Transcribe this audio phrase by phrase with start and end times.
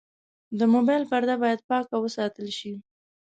[0.59, 2.73] د موبایل پرده باید پاکه وساتل شي.